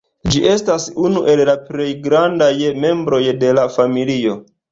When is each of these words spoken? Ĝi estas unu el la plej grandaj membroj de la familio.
Ĝi 0.33 0.39
estas 0.51 0.87
unu 1.09 1.21
el 1.33 1.41
la 1.49 1.53
plej 1.67 1.89
grandaj 2.07 2.49
membroj 2.87 3.23
de 3.45 3.55
la 3.61 3.67
familio. 3.77 4.35